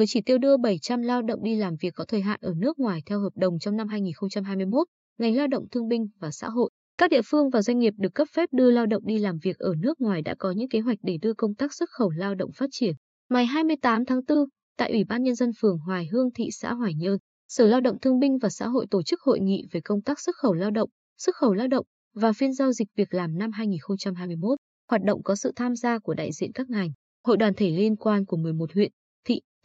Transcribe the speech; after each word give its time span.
với 0.00 0.06
chỉ 0.06 0.20
tiêu 0.20 0.38
đưa 0.38 0.56
700 0.56 1.02
lao 1.02 1.22
động 1.22 1.42
đi 1.42 1.56
làm 1.56 1.76
việc 1.80 1.94
có 1.94 2.04
thời 2.04 2.20
hạn 2.20 2.40
ở 2.42 2.54
nước 2.56 2.78
ngoài 2.78 3.02
theo 3.06 3.20
hợp 3.20 3.32
đồng 3.34 3.58
trong 3.58 3.76
năm 3.76 3.88
2021, 3.88 4.86
ngành 5.18 5.36
lao 5.36 5.46
động 5.46 5.64
thương 5.70 5.88
binh 5.88 6.08
và 6.20 6.30
xã 6.30 6.48
hội, 6.48 6.70
các 6.98 7.10
địa 7.10 7.20
phương 7.24 7.50
và 7.50 7.62
doanh 7.62 7.78
nghiệp 7.78 7.94
được 7.96 8.14
cấp 8.14 8.28
phép 8.34 8.48
đưa 8.52 8.70
lao 8.70 8.86
động 8.86 9.02
đi 9.06 9.18
làm 9.18 9.38
việc 9.42 9.58
ở 9.58 9.74
nước 9.78 10.00
ngoài 10.00 10.22
đã 10.22 10.34
có 10.38 10.50
những 10.50 10.68
kế 10.68 10.80
hoạch 10.80 10.98
để 11.02 11.18
đưa 11.22 11.34
công 11.34 11.54
tác 11.54 11.74
xuất 11.74 11.88
khẩu 11.90 12.10
lao 12.10 12.34
động 12.34 12.50
phát 12.52 12.66
triển. 12.70 12.94
Ngày 13.28 13.46
28 13.46 14.04
tháng 14.04 14.20
4, 14.28 14.38
tại 14.76 14.90
Ủy 14.90 15.04
ban 15.04 15.22
Nhân 15.22 15.34
dân 15.34 15.50
phường 15.60 15.78
Hoài 15.78 16.06
Hương 16.12 16.28
thị 16.34 16.48
xã 16.52 16.74
Hoài 16.74 16.94
Nhơn, 16.94 17.18
Sở 17.48 17.66
Lao 17.66 17.80
động 17.80 18.00
Thương 18.00 18.18
binh 18.18 18.38
và 18.38 18.48
Xã 18.48 18.66
hội 18.66 18.86
tổ 18.90 19.02
chức 19.02 19.20
hội 19.20 19.40
nghị 19.40 19.64
về 19.72 19.80
công 19.84 20.02
tác 20.02 20.20
xuất 20.20 20.36
khẩu 20.36 20.52
lao 20.52 20.70
động, 20.70 20.90
xuất 21.18 21.36
khẩu 21.36 21.54
lao 21.54 21.68
động 21.68 21.86
và 22.14 22.32
phiên 22.32 22.52
giao 22.52 22.72
dịch 22.72 22.88
việc 22.96 23.14
làm 23.14 23.38
năm 23.38 23.52
2021. 23.52 24.58
Hoạt 24.90 25.02
động 25.02 25.22
có 25.22 25.36
sự 25.36 25.52
tham 25.56 25.76
gia 25.76 25.98
của 25.98 26.14
đại 26.14 26.30
diện 26.32 26.50
các 26.54 26.70
ngành, 26.70 26.90
hội 27.26 27.36
đoàn 27.36 27.54
thể 27.54 27.70
liên 27.70 27.96
quan 27.96 28.24
của 28.26 28.36
11 28.36 28.72
huyện, 28.74 28.92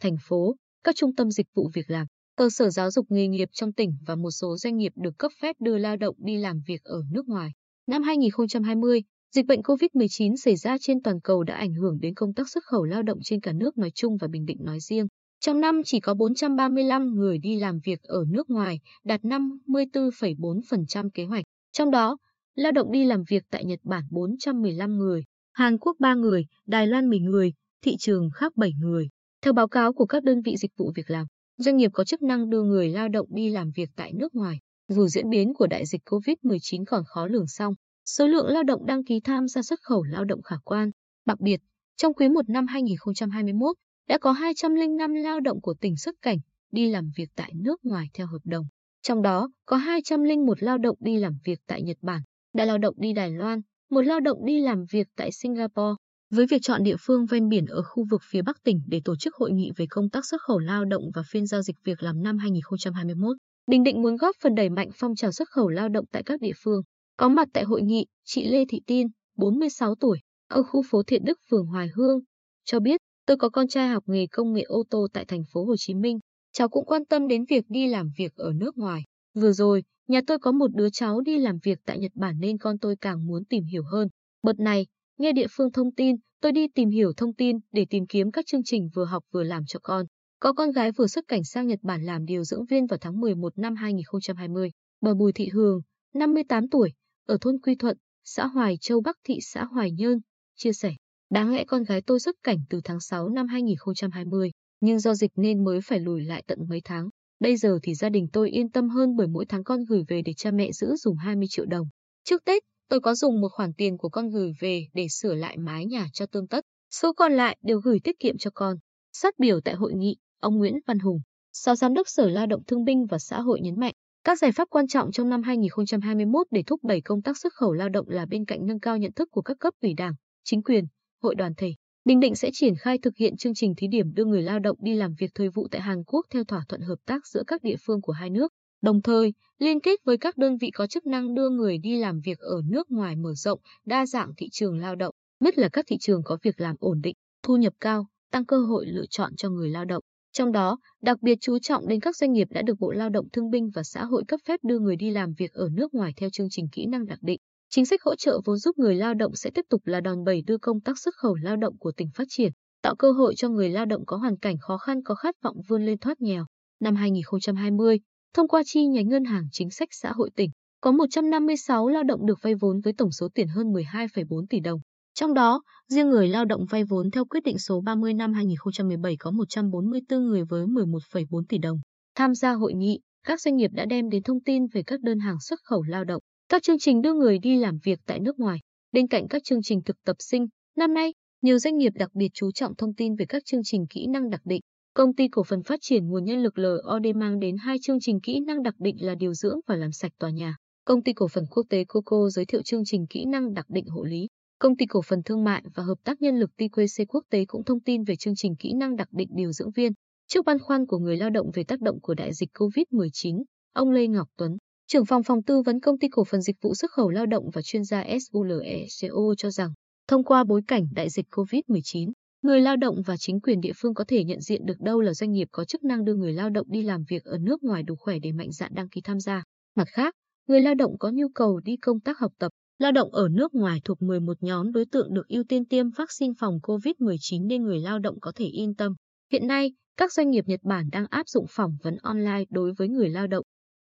thành 0.00 0.16
phố, 0.28 0.56
các 0.84 0.96
trung 0.96 1.14
tâm 1.14 1.30
dịch 1.30 1.46
vụ 1.54 1.70
việc 1.74 1.90
làm, 1.90 2.06
cơ 2.36 2.50
sở 2.50 2.70
giáo 2.70 2.90
dục 2.90 3.06
nghề 3.08 3.28
nghiệp 3.28 3.48
trong 3.52 3.72
tỉnh 3.72 3.96
và 4.06 4.14
một 4.14 4.30
số 4.30 4.56
doanh 4.56 4.76
nghiệp 4.76 4.92
được 4.96 5.18
cấp 5.18 5.32
phép 5.42 5.56
đưa 5.60 5.78
lao 5.78 5.96
động 5.96 6.14
đi 6.18 6.36
làm 6.36 6.60
việc 6.66 6.84
ở 6.84 7.02
nước 7.10 7.28
ngoài. 7.28 7.50
Năm 7.86 8.02
2020, 8.02 9.02
dịch 9.34 9.46
bệnh 9.46 9.60
COVID-19 9.60 10.36
xảy 10.36 10.56
ra 10.56 10.76
trên 10.80 11.02
toàn 11.02 11.20
cầu 11.20 11.42
đã 11.42 11.54
ảnh 11.54 11.74
hưởng 11.74 11.98
đến 12.00 12.14
công 12.14 12.34
tác 12.34 12.48
xuất 12.48 12.64
khẩu 12.64 12.84
lao 12.84 13.02
động 13.02 13.18
trên 13.22 13.40
cả 13.40 13.52
nước 13.52 13.78
nói 13.78 13.90
chung 13.94 14.16
và 14.16 14.28
Bình 14.28 14.44
Định 14.44 14.58
nói 14.60 14.80
riêng. 14.80 15.06
Trong 15.40 15.60
năm 15.60 15.82
chỉ 15.84 16.00
có 16.00 16.14
435 16.14 17.14
người 17.14 17.38
đi 17.38 17.56
làm 17.56 17.78
việc 17.84 18.02
ở 18.02 18.24
nước 18.28 18.50
ngoài, 18.50 18.80
đạt 19.04 19.20
54,4% 19.22 21.10
kế 21.14 21.24
hoạch. 21.24 21.44
Trong 21.72 21.90
đó, 21.90 22.16
lao 22.54 22.72
động 22.72 22.92
đi 22.92 23.04
làm 23.04 23.22
việc 23.28 23.42
tại 23.50 23.64
Nhật 23.64 23.80
Bản 23.82 24.04
415 24.10 24.96
người, 24.96 25.24
Hàn 25.52 25.78
Quốc 25.78 25.96
3 26.00 26.14
người, 26.14 26.46
Đài 26.66 26.86
Loan 26.86 27.08
10 27.10 27.18
người, 27.18 27.52
thị 27.82 27.96
trường 27.98 28.30
khác 28.34 28.56
7 28.56 28.72
người. 28.80 29.08
Theo 29.42 29.52
báo 29.52 29.68
cáo 29.68 29.92
của 29.92 30.06
các 30.06 30.24
đơn 30.24 30.42
vị 30.42 30.56
dịch 30.56 30.70
vụ 30.76 30.92
việc 30.94 31.10
làm, 31.10 31.26
doanh 31.58 31.76
nghiệp 31.76 31.90
có 31.94 32.04
chức 32.04 32.22
năng 32.22 32.50
đưa 32.50 32.62
người 32.62 32.88
lao 32.88 33.08
động 33.08 33.26
đi 33.30 33.50
làm 33.50 33.70
việc 33.76 33.90
tại 33.96 34.12
nước 34.12 34.34
ngoài. 34.34 34.58
Dù 34.88 35.06
diễn 35.06 35.30
biến 35.30 35.54
của 35.54 35.66
đại 35.66 35.86
dịch 35.86 36.02
COVID-19 36.04 36.84
còn 36.86 37.02
khó 37.06 37.26
lường 37.26 37.46
xong, 37.46 37.74
số 38.04 38.26
lượng 38.26 38.46
lao 38.46 38.62
động 38.62 38.86
đăng 38.86 39.04
ký 39.04 39.20
tham 39.20 39.48
gia 39.48 39.62
xuất 39.62 39.80
khẩu 39.82 40.02
lao 40.02 40.24
động 40.24 40.42
khả 40.42 40.56
quan. 40.64 40.90
Đặc 41.26 41.40
biệt, 41.40 41.60
trong 41.96 42.14
quý 42.14 42.28
1 42.28 42.48
năm 42.48 42.66
2021, 42.66 43.76
đã 44.08 44.18
có 44.18 44.32
205 44.32 45.14
lao 45.14 45.40
động 45.40 45.60
của 45.60 45.74
tỉnh 45.80 45.96
xuất 45.96 46.14
cảnh 46.22 46.38
đi 46.72 46.90
làm 46.90 47.10
việc 47.16 47.28
tại 47.36 47.52
nước 47.54 47.84
ngoài 47.84 48.06
theo 48.14 48.26
hợp 48.26 48.40
đồng. 48.44 48.66
Trong 49.02 49.22
đó, 49.22 49.50
có 49.66 49.76
201 49.76 50.62
lao 50.62 50.78
động 50.78 50.96
đi 51.00 51.18
làm 51.18 51.38
việc 51.44 51.58
tại 51.66 51.82
Nhật 51.82 51.96
Bản, 52.02 52.20
đã 52.54 52.64
lao 52.64 52.78
động 52.78 52.94
đi 52.98 53.12
Đài 53.12 53.30
Loan, 53.30 53.60
một 53.90 54.02
lao 54.02 54.20
động 54.20 54.44
đi 54.44 54.60
làm 54.60 54.84
việc 54.90 55.06
tại 55.16 55.32
Singapore. 55.32 55.94
Với 56.30 56.46
việc 56.46 56.62
chọn 56.62 56.82
địa 56.82 56.96
phương 57.00 57.26
ven 57.26 57.48
biển 57.48 57.66
ở 57.66 57.82
khu 57.82 58.04
vực 58.10 58.20
phía 58.30 58.42
Bắc 58.42 58.62
tỉnh 58.62 58.80
để 58.86 59.00
tổ 59.04 59.16
chức 59.16 59.34
hội 59.34 59.52
nghị 59.52 59.70
về 59.76 59.86
công 59.90 60.10
tác 60.10 60.24
xuất 60.26 60.40
khẩu 60.42 60.58
lao 60.58 60.84
động 60.84 61.02
và 61.14 61.22
phiên 61.30 61.46
giao 61.46 61.62
dịch 61.62 61.76
việc 61.84 62.02
làm 62.02 62.22
năm 62.22 62.38
2021, 62.38 63.36
Bình 63.66 63.82
Định 63.82 64.02
muốn 64.02 64.16
góp 64.16 64.36
phần 64.42 64.54
đẩy 64.54 64.70
mạnh 64.70 64.88
phong 64.94 65.14
trào 65.14 65.32
xuất 65.32 65.48
khẩu 65.48 65.68
lao 65.68 65.88
động 65.88 66.04
tại 66.12 66.22
các 66.26 66.40
địa 66.40 66.52
phương. 66.64 66.82
Có 67.16 67.28
mặt 67.28 67.48
tại 67.52 67.64
hội 67.64 67.82
nghị, 67.82 68.06
chị 68.24 68.48
Lê 68.48 68.64
Thị 68.68 68.80
Tiên, 68.86 69.06
46 69.36 69.94
tuổi, 69.94 70.18
ở 70.48 70.62
khu 70.62 70.82
phố 70.90 71.02
Thiện 71.02 71.24
Đức, 71.24 71.38
phường 71.50 71.66
Hoài 71.66 71.88
Hương, 71.96 72.18
cho 72.64 72.80
biết, 72.80 73.00
tôi 73.26 73.36
có 73.36 73.48
con 73.48 73.68
trai 73.68 73.88
học 73.88 74.02
nghề 74.06 74.26
công 74.26 74.52
nghệ 74.52 74.62
ô 74.62 74.82
tô 74.90 75.06
tại 75.12 75.24
thành 75.24 75.42
phố 75.52 75.64
Hồ 75.64 75.74
Chí 75.78 75.94
Minh. 75.94 76.18
Cháu 76.52 76.68
cũng 76.68 76.86
quan 76.86 77.04
tâm 77.04 77.28
đến 77.28 77.44
việc 77.50 77.64
đi 77.68 77.86
làm 77.86 78.10
việc 78.18 78.34
ở 78.36 78.52
nước 78.52 78.78
ngoài. 78.78 79.02
Vừa 79.34 79.52
rồi, 79.52 79.82
nhà 80.08 80.20
tôi 80.26 80.38
có 80.38 80.52
một 80.52 80.74
đứa 80.74 80.90
cháu 80.90 81.20
đi 81.20 81.38
làm 81.38 81.58
việc 81.62 81.78
tại 81.86 81.98
Nhật 81.98 82.12
Bản 82.14 82.34
nên 82.40 82.58
con 82.58 82.78
tôi 82.78 82.96
càng 83.00 83.26
muốn 83.26 83.44
tìm 83.44 83.64
hiểu 83.64 83.82
hơn. 83.92 84.08
Bật 84.42 84.58
này, 84.58 84.86
nghe 85.18 85.32
địa 85.32 85.46
phương 85.50 85.72
thông 85.72 85.94
tin, 85.94 86.16
tôi 86.40 86.52
đi 86.52 86.68
tìm 86.68 86.90
hiểu 86.90 87.12
thông 87.16 87.34
tin 87.34 87.58
để 87.72 87.86
tìm 87.90 88.06
kiếm 88.06 88.30
các 88.30 88.46
chương 88.46 88.64
trình 88.64 88.88
vừa 88.94 89.04
học 89.04 89.24
vừa 89.32 89.42
làm 89.42 89.62
cho 89.66 89.78
con. 89.82 90.06
Có 90.40 90.52
con 90.52 90.70
gái 90.70 90.92
vừa 90.92 91.06
xuất 91.06 91.24
cảnh 91.28 91.44
sang 91.44 91.66
Nhật 91.66 91.78
Bản 91.82 92.02
làm 92.02 92.24
điều 92.24 92.44
dưỡng 92.44 92.64
viên 92.64 92.86
vào 92.86 92.98
tháng 93.00 93.20
11 93.20 93.58
năm 93.58 93.74
2020. 93.74 94.70
Bà 95.00 95.14
Bùi 95.14 95.32
Thị 95.32 95.48
Hường, 95.48 95.80
58 96.14 96.68
tuổi, 96.68 96.92
ở 97.26 97.38
thôn 97.40 97.58
Quy 97.62 97.74
Thuận, 97.74 97.96
xã 98.24 98.46
Hoài 98.46 98.76
Châu 98.80 99.00
Bắc 99.00 99.16
thị 99.24 99.38
xã 99.40 99.64
Hoài 99.64 99.90
Nhơn, 99.92 100.18
chia 100.56 100.72
sẻ. 100.72 100.94
Đáng 101.30 101.54
lẽ 101.54 101.64
con 101.64 101.82
gái 101.82 102.02
tôi 102.02 102.20
xuất 102.20 102.36
cảnh 102.42 102.58
từ 102.70 102.80
tháng 102.84 103.00
6 103.00 103.28
năm 103.28 103.48
2020, 103.48 104.50
nhưng 104.80 104.98
do 104.98 105.14
dịch 105.14 105.30
nên 105.36 105.64
mới 105.64 105.80
phải 105.80 106.00
lùi 106.00 106.24
lại 106.24 106.42
tận 106.46 106.58
mấy 106.68 106.80
tháng. 106.84 107.08
Bây 107.40 107.56
giờ 107.56 107.78
thì 107.82 107.94
gia 107.94 108.08
đình 108.08 108.28
tôi 108.32 108.50
yên 108.50 108.70
tâm 108.70 108.88
hơn 108.88 109.16
bởi 109.16 109.26
mỗi 109.26 109.44
tháng 109.48 109.64
con 109.64 109.84
gửi 109.88 110.02
về 110.08 110.22
để 110.24 110.32
cha 110.36 110.50
mẹ 110.50 110.72
giữ 110.72 110.96
dùng 110.96 111.16
20 111.16 111.46
triệu 111.50 111.66
đồng. 111.66 111.86
Trước 112.24 112.44
Tết, 112.44 112.62
tôi 112.88 113.00
có 113.00 113.14
dùng 113.14 113.40
một 113.40 113.48
khoản 113.52 113.72
tiền 113.72 113.98
của 113.98 114.08
con 114.08 114.30
gửi 114.30 114.52
về 114.60 114.86
để 114.94 115.06
sửa 115.08 115.34
lại 115.34 115.56
mái 115.58 115.86
nhà 115.86 116.06
cho 116.12 116.26
tương 116.26 116.48
tất. 116.48 116.64
Số 116.90 117.12
còn 117.12 117.32
lại 117.32 117.56
đều 117.62 117.80
gửi 117.80 118.00
tiết 118.04 118.18
kiệm 118.18 118.38
cho 118.38 118.50
con. 118.54 118.76
Phát 119.22 119.34
biểu 119.38 119.60
tại 119.60 119.74
hội 119.74 119.92
nghị, 119.94 120.16
ông 120.40 120.58
Nguyễn 120.58 120.74
Văn 120.86 120.98
Hùng, 120.98 121.20
Phó 121.64 121.74
Giám 121.74 121.94
đốc 121.94 122.08
Sở 122.08 122.28
Lao 122.28 122.46
động 122.46 122.64
Thương 122.66 122.84
binh 122.84 123.06
và 123.06 123.18
Xã 123.18 123.40
hội 123.40 123.60
nhấn 123.60 123.80
mạnh, 123.80 123.94
các 124.24 124.38
giải 124.38 124.52
pháp 124.52 124.68
quan 124.70 124.86
trọng 124.86 125.12
trong 125.12 125.28
năm 125.28 125.42
2021 125.42 126.46
để 126.50 126.62
thúc 126.66 126.84
đẩy 126.84 127.00
công 127.00 127.22
tác 127.22 127.38
xuất 127.38 127.52
khẩu 127.52 127.72
lao 127.72 127.88
động 127.88 128.08
là 128.08 128.26
bên 128.26 128.44
cạnh 128.44 128.66
nâng 128.66 128.80
cao 128.80 128.96
nhận 128.96 129.12
thức 129.12 129.28
của 129.30 129.42
các 129.42 129.56
cấp 129.60 129.74
ủy 129.82 129.94
đảng, 129.94 130.12
chính 130.44 130.62
quyền, 130.62 130.84
hội 131.22 131.34
đoàn 131.34 131.52
thể. 131.56 131.74
Bình 132.04 132.20
Định 132.20 132.34
sẽ 132.34 132.50
triển 132.52 132.74
khai 132.76 132.98
thực 132.98 133.16
hiện 133.16 133.36
chương 133.36 133.54
trình 133.54 133.74
thí 133.76 133.88
điểm 133.88 134.14
đưa 134.14 134.24
người 134.24 134.42
lao 134.42 134.58
động 134.58 134.76
đi 134.80 134.94
làm 134.94 135.14
việc 135.18 135.30
thời 135.34 135.48
vụ 135.48 135.68
tại 135.70 135.80
Hàn 135.80 136.04
Quốc 136.06 136.26
theo 136.30 136.44
thỏa 136.44 136.64
thuận 136.68 136.80
hợp 136.80 136.98
tác 137.06 137.26
giữa 137.26 137.42
các 137.46 137.62
địa 137.62 137.76
phương 137.86 138.02
của 138.02 138.12
hai 138.12 138.30
nước, 138.30 138.52
đồng 138.82 139.02
thời 139.02 139.32
liên 139.58 139.80
kết 139.80 140.00
với 140.04 140.18
các 140.18 140.36
đơn 140.36 140.56
vị 140.56 140.70
có 140.70 140.86
chức 140.86 141.06
năng 141.06 141.34
đưa 141.34 141.50
người 141.50 141.78
đi 141.78 141.96
làm 141.96 142.20
việc 142.20 142.38
ở 142.38 142.62
nước 142.68 142.90
ngoài 142.90 143.16
mở 143.16 143.34
rộng, 143.34 143.60
đa 143.84 144.06
dạng 144.06 144.32
thị 144.36 144.48
trường 144.52 144.78
lao 144.78 144.96
động, 144.96 145.14
nhất 145.40 145.58
là 145.58 145.68
các 145.68 145.84
thị 145.88 145.96
trường 146.00 146.22
có 146.24 146.38
việc 146.42 146.60
làm 146.60 146.76
ổn 146.78 147.00
định, 147.02 147.14
thu 147.42 147.56
nhập 147.56 147.72
cao, 147.80 148.06
tăng 148.30 148.46
cơ 148.46 148.58
hội 148.58 148.86
lựa 148.86 149.06
chọn 149.10 149.36
cho 149.36 149.50
người 149.50 149.68
lao 149.68 149.84
động. 149.84 150.02
Trong 150.32 150.52
đó, 150.52 150.78
đặc 151.02 151.22
biệt 151.22 151.38
chú 151.40 151.58
trọng 151.58 151.88
đến 151.88 152.00
các 152.00 152.16
doanh 152.16 152.32
nghiệp 152.32 152.48
đã 152.50 152.62
được 152.62 152.74
Bộ 152.78 152.92
Lao 152.92 153.08
động 153.08 153.28
Thương 153.32 153.50
binh 153.50 153.70
và 153.74 153.82
Xã 153.82 154.04
hội 154.04 154.24
cấp 154.28 154.40
phép 154.48 154.60
đưa 154.62 154.78
người 154.78 154.96
đi 154.96 155.10
làm 155.10 155.32
việc 155.38 155.52
ở 155.52 155.68
nước 155.72 155.94
ngoài 155.94 156.12
theo 156.16 156.30
chương 156.30 156.46
trình 156.50 156.68
kỹ 156.72 156.86
năng 156.86 157.06
đặc 157.06 157.18
định. 157.22 157.40
Chính 157.70 157.86
sách 157.86 158.02
hỗ 158.02 158.14
trợ 158.16 158.40
vốn 158.44 158.56
giúp 158.56 158.78
người 158.78 158.94
lao 158.94 159.14
động 159.14 159.34
sẽ 159.34 159.50
tiếp 159.54 159.64
tục 159.70 159.80
là 159.84 160.00
đòn 160.00 160.24
bẩy 160.24 160.42
đưa 160.46 160.58
công 160.58 160.80
tác 160.80 160.98
xuất 160.98 161.14
khẩu 161.14 161.34
lao 161.34 161.56
động 161.56 161.78
của 161.78 161.92
tỉnh 161.92 162.08
phát 162.14 162.24
triển, 162.28 162.52
tạo 162.82 162.96
cơ 162.96 163.12
hội 163.12 163.34
cho 163.36 163.48
người 163.48 163.68
lao 163.68 163.86
động 163.86 164.06
có 164.06 164.16
hoàn 164.16 164.36
cảnh 164.36 164.58
khó 164.58 164.78
khăn 164.78 165.02
có 165.02 165.14
khát 165.14 165.34
vọng 165.42 165.56
vươn 165.68 165.86
lên 165.86 165.98
thoát 165.98 166.20
nghèo. 166.20 166.46
Năm 166.80 166.96
2020, 166.96 167.98
thông 168.36 168.48
qua 168.48 168.62
chi 168.66 168.86
nhánh 168.86 169.08
ngân 169.08 169.24
hàng 169.24 169.44
chính 169.52 169.70
sách 169.70 169.88
xã 169.92 170.12
hội 170.12 170.30
tỉnh, 170.36 170.50
có 170.80 170.92
156 170.92 171.88
lao 171.88 172.02
động 172.02 172.26
được 172.26 172.38
vay 172.42 172.54
vốn 172.54 172.80
với 172.80 172.92
tổng 172.92 173.10
số 173.10 173.28
tiền 173.34 173.48
hơn 173.48 173.66
12,4 173.66 174.46
tỷ 174.50 174.60
đồng. 174.60 174.80
Trong 175.14 175.34
đó, 175.34 175.62
riêng 175.88 176.10
người 176.10 176.28
lao 176.28 176.44
động 176.44 176.66
vay 176.70 176.84
vốn 176.84 177.10
theo 177.10 177.24
quyết 177.24 177.40
định 177.44 177.58
số 177.58 177.80
30 177.80 178.14
năm 178.14 178.32
2017 178.32 179.16
có 179.18 179.30
144 179.30 180.26
người 180.26 180.44
với 180.44 180.66
11,4 180.66 181.42
tỷ 181.48 181.58
đồng. 181.58 181.78
Tham 182.14 182.34
gia 182.34 182.52
hội 182.52 182.74
nghị, 182.74 183.00
các 183.26 183.40
doanh 183.40 183.56
nghiệp 183.56 183.70
đã 183.72 183.84
đem 183.84 184.08
đến 184.08 184.22
thông 184.22 184.40
tin 184.40 184.66
về 184.66 184.82
các 184.82 185.00
đơn 185.00 185.18
hàng 185.18 185.40
xuất 185.40 185.60
khẩu 185.64 185.82
lao 185.82 186.04
động, 186.04 186.22
các 186.48 186.62
chương 186.62 186.78
trình 186.78 187.02
đưa 187.02 187.14
người 187.14 187.38
đi 187.38 187.56
làm 187.56 187.78
việc 187.84 188.00
tại 188.06 188.20
nước 188.20 188.38
ngoài. 188.38 188.58
Bên 188.92 189.08
cạnh 189.08 189.28
các 189.28 189.42
chương 189.44 189.62
trình 189.62 189.82
thực 189.84 189.96
tập 190.04 190.16
sinh, 190.18 190.46
năm 190.76 190.94
nay, 190.94 191.14
nhiều 191.42 191.58
doanh 191.58 191.76
nghiệp 191.76 191.92
đặc 191.94 192.10
biệt 192.14 192.28
chú 192.34 192.52
trọng 192.52 192.76
thông 192.76 192.94
tin 192.94 193.14
về 193.14 193.26
các 193.28 193.42
chương 193.44 193.60
trình 193.64 193.86
kỹ 193.90 194.06
năng 194.06 194.30
đặc 194.30 194.40
định. 194.44 194.60
Công 194.96 195.14
ty 195.14 195.28
cổ 195.28 195.42
phần 195.42 195.62
phát 195.62 195.78
triển 195.82 196.08
nguồn 196.08 196.24
nhân 196.24 196.42
lực 196.42 196.58
LOD 196.58 197.06
mang 197.16 197.38
đến 197.38 197.56
hai 197.56 197.76
chương 197.82 198.00
trình 198.00 198.20
kỹ 198.20 198.40
năng 198.40 198.62
đặc 198.62 198.74
định 198.78 198.96
là 199.00 199.14
điều 199.14 199.34
dưỡng 199.34 199.60
và 199.66 199.76
làm 199.76 199.92
sạch 199.92 200.12
tòa 200.18 200.30
nhà. 200.30 200.56
Công 200.84 201.02
ty 201.02 201.12
cổ 201.12 201.28
phần 201.28 201.44
quốc 201.50 201.66
tế 201.70 201.84
Coco 201.84 202.28
giới 202.30 202.44
thiệu 202.44 202.62
chương 202.62 202.84
trình 202.84 203.06
kỹ 203.10 203.24
năng 203.24 203.54
đặc 203.54 203.66
định 203.68 203.86
hộ 203.86 204.04
lý. 204.04 204.28
Công 204.58 204.76
ty 204.76 204.86
cổ 204.86 205.02
phần 205.02 205.22
thương 205.22 205.44
mại 205.44 205.62
và 205.74 205.82
hợp 205.82 205.94
tác 206.04 206.22
nhân 206.22 206.38
lực 206.38 206.50
TQC 206.56 207.04
quốc 207.08 207.24
tế 207.30 207.44
cũng 207.44 207.64
thông 207.64 207.80
tin 207.80 208.04
về 208.04 208.16
chương 208.16 208.34
trình 208.36 208.56
kỹ 208.56 208.72
năng 208.72 208.96
đặc 208.96 209.08
định 209.12 209.28
điều 209.32 209.52
dưỡng 209.52 209.70
viên. 209.70 209.92
Trước 210.26 210.44
băn 210.44 210.58
khoăn 210.58 210.86
của 210.86 210.98
người 210.98 211.16
lao 211.16 211.30
động 211.30 211.50
về 211.54 211.64
tác 211.64 211.80
động 211.80 212.00
của 212.00 212.14
đại 212.14 212.34
dịch 212.34 212.50
COVID-19, 212.54 213.42
ông 213.72 213.90
Lê 213.90 214.06
Ngọc 214.06 214.28
Tuấn, 214.36 214.56
trưởng 214.86 215.06
phòng 215.06 215.22
phòng 215.22 215.42
tư 215.42 215.62
vấn 215.62 215.80
công 215.80 215.98
ty 215.98 216.08
cổ 216.08 216.24
phần 216.24 216.42
dịch 216.42 216.56
vụ 216.62 216.74
xuất 216.74 216.90
khẩu 216.90 217.10
lao 217.10 217.26
động 217.26 217.44
và 217.52 217.62
chuyên 217.62 217.84
gia 217.84 218.04
SULECO 218.30 219.34
cho 219.38 219.50
rằng, 219.50 219.72
thông 220.08 220.24
qua 220.24 220.44
bối 220.44 220.60
cảnh 220.68 220.82
đại 220.94 221.10
dịch 221.10 221.26
COVID-19, 221.30 222.12
người 222.46 222.60
lao 222.60 222.76
động 222.76 223.02
và 223.06 223.16
chính 223.16 223.40
quyền 223.40 223.60
địa 223.60 223.72
phương 223.76 223.94
có 223.94 224.04
thể 224.08 224.24
nhận 224.24 224.40
diện 224.40 224.66
được 224.66 224.80
đâu 224.80 225.00
là 225.00 225.14
doanh 225.14 225.32
nghiệp 225.32 225.48
có 225.52 225.64
chức 225.64 225.84
năng 225.84 226.04
đưa 226.04 226.14
người 226.14 226.32
lao 226.32 226.50
động 226.50 226.66
đi 226.70 226.82
làm 226.82 227.04
việc 227.08 227.24
ở 227.24 227.38
nước 227.38 227.62
ngoài 227.62 227.82
đủ 227.82 227.94
khỏe 227.96 228.18
để 228.18 228.32
mạnh 228.32 228.52
dạn 228.52 228.74
đăng 228.74 228.88
ký 228.88 229.00
tham 229.00 229.20
gia. 229.20 229.42
Mặt 229.76 229.88
khác, 229.88 230.14
người 230.48 230.60
lao 230.60 230.74
động 230.74 230.98
có 230.98 231.10
nhu 231.10 231.28
cầu 231.28 231.60
đi 231.60 231.76
công 231.76 232.00
tác 232.00 232.18
học 232.18 232.32
tập, 232.38 232.52
Lao 232.78 232.92
động 232.92 233.12
ở 233.12 233.28
nước 233.28 233.54
ngoài 233.54 233.80
thuộc 233.84 234.02
11 234.02 234.42
nhóm 234.42 234.72
đối 234.72 234.86
tượng 234.86 235.14
được 235.14 235.28
ưu 235.28 235.44
tiên 235.44 235.64
tiêm 235.64 235.90
vaccine 235.90 236.34
phòng 236.38 236.58
COVID-19 236.62 237.46
nên 237.46 237.62
người 237.62 237.80
lao 237.80 237.98
động 237.98 238.20
có 238.20 238.32
thể 238.34 238.44
yên 238.44 238.74
tâm. 238.74 238.94
Hiện 239.32 239.46
nay, 239.46 239.72
các 239.96 240.12
doanh 240.12 240.30
nghiệp 240.30 240.44
Nhật 240.46 240.60
Bản 240.62 240.88
đang 240.92 241.06
áp 241.10 241.28
dụng 241.28 241.46
phỏng 241.48 241.76
vấn 241.82 241.96
online 242.02 242.44
đối 242.50 242.72
với 242.72 242.88
người 242.88 243.08
lao 243.08 243.26
động. 243.26 243.44